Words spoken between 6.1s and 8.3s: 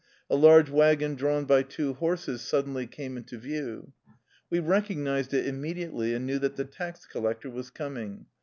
and knew that the tax collector was coming.